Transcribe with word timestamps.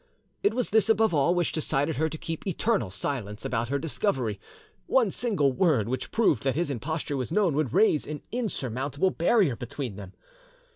It 0.41 0.55
was 0.55 0.71
this 0.71 0.89
above 0.89 1.13
all 1.13 1.35
which 1.35 1.51
decided 1.51 1.97
her 1.97 2.09
to 2.09 2.17
keep 2.17 2.47
eternal 2.47 2.89
silence 2.89 3.45
about 3.45 3.69
her 3.69 3.77
discovery; 3.77 4.39
one 4.87 5.11
single 5.11 5.51
word 5.51 5.87
which 5.87 6.11
proved 6.11 6.41
that 6.41 6.55
his 6.55 6.71
imposture 6.71 7.15
was 7.17 7.31
known 7.31 7.53
would 7.53 7.71
raise 7.71 8.07
an 8.07 8.23
insurmountable 8.31 9.11
barrier 9.11 9.55
between 9.55 9.97
them. 9.97 10.13